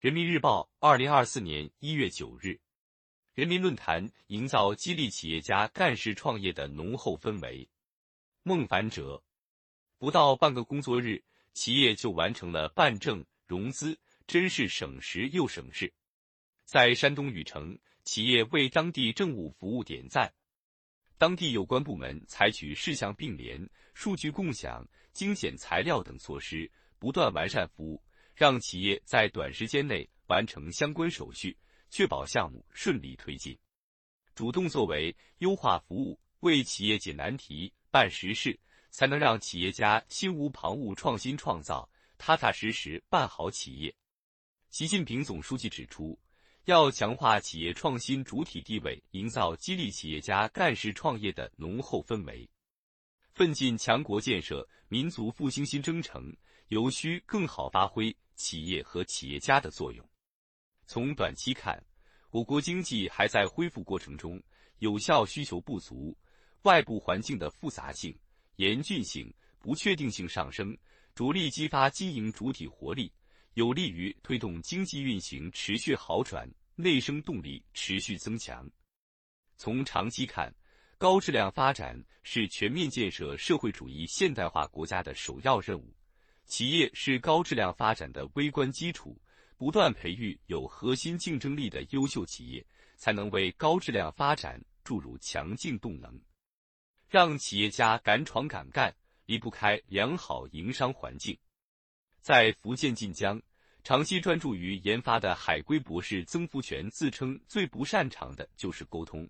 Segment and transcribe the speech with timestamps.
[0.00, 2.58] 人民日报，二零二四年一月九日，
[3.34, 7.68] 人民论坛营造激励企业家干事创业的浓厚氛围。
[8.42, 9.22] 孟凡哲，
[9.98, 13.94] 不到半个工作日，企业就完成了办证融资，
[14.26, 15.92] 真是省时又省事。
[16.64, 20.32] 在山东禹城，企业为当地政务服务点赞，
[21.18, 24.82] 当地有关部门采取事项并联、数据共享、
[25.12, 28.02] 精简材料等措施，不断完善服务。
[28.34, 31.56] 让企业在短时间内完成相关手续，
[31.90, 33.58] 确保项目顺利推进。
[34.34, 38.58] 主动作为，优化服务，为企业解难题、办实事，
[38.90, 43.94] 才能让企业家心无旁骛、创新创造，踏踏实实办好企业。
[44.70, 46.18] 习近平总书记指出，
[46.64, 52.48] 要强化企业创新主体地位，营造激励企业家干事创业的浓厚氛围，
[53.40, 56.30] 奋进强国建设、民族复兴新征程，
[56.68, 58.14] 有需更好发挥。
[58.36, 60.06] 企业和企业家的作用。
[60.84, 61.82] 从短期看，
[62.32, 64.38] 我国经济还在恢复过程中，
[64.80, 66.14] 有效需求不足，
[66.64, 68.14] 外部环境的复杂性、
[68.56, 70.76] 严峻性、不确定性上升，
[71.14, 73.10] 着力激发经营主体活力，
[73.54, 78.70] 有利于推动经济运行持续好转，内生动力持续增强。
[79.56, 80.54] 从长期看，
[81.00, 85.96] 高质量发展是全面建设社会主义现代化国家的首要任务。
[86.44, 89.18] 企业是高质量发展的微观基础，
[89.56, 92.62] 不断培育有核心竞争力的优秀企业，
[92.98, 96.20] 才能为高质量发展注入强劲动能。
[97.08, 101.34] 让企业家敢闯敢干，离不开良好营商环境。
[102.20, 103.40] 在福建晋江，
[103.82, 109.26] 长期专注于研发的海归博士曾福全自称最不擅长的就是沟通，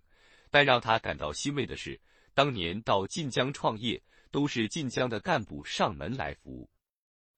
[0.51, 1.99] 但让他感到欣慰的是，
[2.33, 6.69] 当年到晋江创业，都是晋江的干部上门来服务。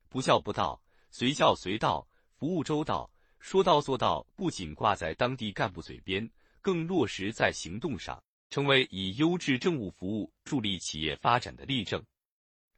[0.09, 12.03] 不叫不到，随叫随到，服务周到，说到做到，不仅挂在当地干部嘴边，更落实在行动上，成为以优质政务服务助力企业发展的例证。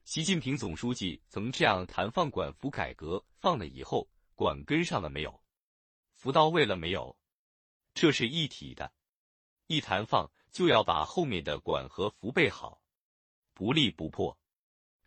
[0.03, 5.41] 习近平总书记曾这样谈放管服改革：放了以后，管跟上了没有？
[6.13, 7.17] 服到位了没有？
[7.93, 8.91] 这是一体的。
[9.67, 12.81] 一谈放，就要把后面的管和服备好，
[13.53, 14.37] 不立不破。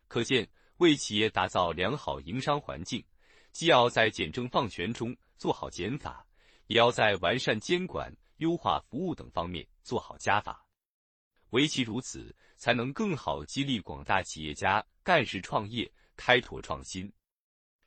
[0.07, 0.49] 可见。
[0.79, 3.05] 为企业打造良好营商环境，
[3.51, 6.25] 既要在简政放权中做好减法，
[6.69, 10.65] 也要在完善监管、优化服务等方面做好加法。
[11.51, 17.13] 唯其如此，才能更好激励广大企业家干事创业、开拓创新。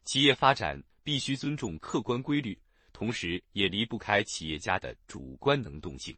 [0.03, 2.61] 企业发展必须尊重客观规律，
[2.91, 6.13] 同时也离不开企业家的主观能动性。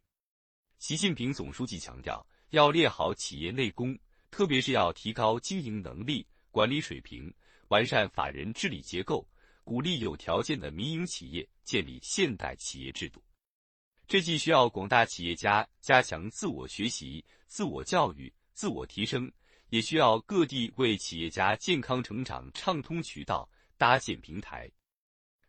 [0.83, 3.97] 习近平总书记强调，要练好企业内功，
[4.29, 6.27] 特别是要提高经营能力。
[6.51, 7.33] 管理水平，
[7.69, 9.25] 完善法人治理结构，
[9.63, 13.23] 鼓励有条件的民营企业建立现代企业制度。
[14.09, 19.31] 这既需要广大企业家加强自我学习、自我教育、自我提升，
[19.69, 24.69] 也需要各地为企业家健康成长畅通渠道、搭建平台。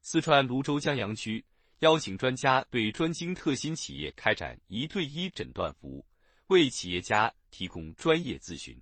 [0.00, 1.44] 四川泸州江阳区
[1.84, 6.06] 邀请专家对专精特新企业开展一对一诊断服务，
[6.46, 8.74] 为企业家提供专业咨询。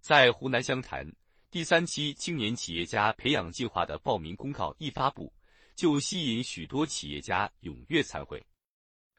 [0.00, 1.06] 在湖南湘潭。
[1.50, 5.30] 第三期青年企业家培养计划的报名公告一发布，
[5.76, 8.42] 就吸引许多企业家踊跃参会。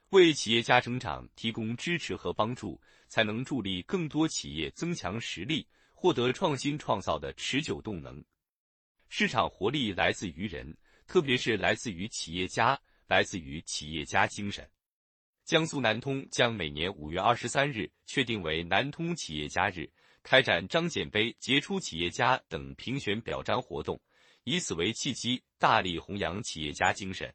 [0.10, 8.22] 为企业家成长提供支持和帮助，才能助力更多企业增强实力，获得创新创造的持久动能。
[9.10, 12.78] 市场活力来自于人，特别是来自于企业家，
[13.08, 14.70] 来自于企业家精神。
[15.44, 19.92] 江苏南通将每年五月二十三日确定为南通企业家日。
[20.28, 24.02] 开展张简碑杰出企业家等评选表彰活动，
[24.44, 27.32] 以此为契机，大力弘扬企业家精神。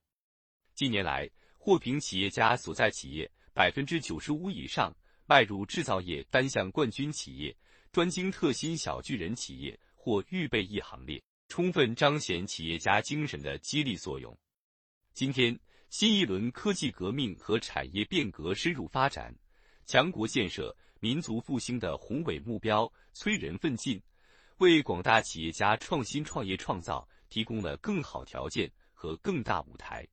[0.75, 4.93] 近年来，获评企业家所在企业百分之九十五以上
[5.25, 7.57] 迈入制造业单项冠军企业、
[7.93, 14.37] 专精特新小巨人企业或预备役行列，充分彰显企业家精神的激励作用。
[15.21, 15.55] 今天，
[15.91, 19.37] 新一轮科技革命和产业变革深入发展，
[19.85, 20.75] 强国建设。
[20.99, 24.01] 民族复兴的宏伟目标催人奋进，
[24.61, 30.09] 为广大企业家创新创业创造提供了更好条件和更大舞台。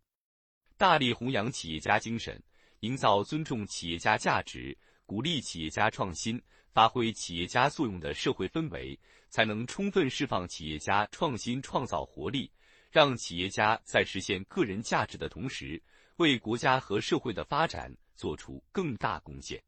[0.76, 2.44] 大力弘扬企业家精神，
[2.82, 6.38] 营造尊重企业家价值、鼓励企业家创新、
[6.74, 9.00] 发挥企业家作用的社会氛围，
[9.30, 12.52] 才能充分释放企业家创新创造活力，
[12.90, 15.82] 让企业家在实现个人价值的同时，
[16.18, 19.62] 为国家和社会的发展做出更大贡献。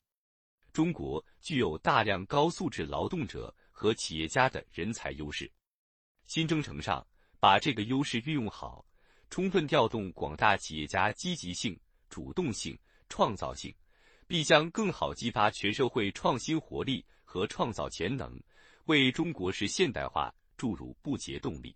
[0.72, 5.52] 中国具有大量高素质劳动者和企业家的人才优势，
[6.26, 7.06] 新征程上
[7.40, 8.86] 把这个优势运用好，
[9.30, 11.78] 充分调动广大企业家积极性、
[12.10, 12.78] 主动性、
[13.10, 13.74] 创造性，
[14.28, 18.40] 必将更好激发全社会创新活力和创造潜能，
[18.86, 21.76] 为中国式现代化注入不竭动力。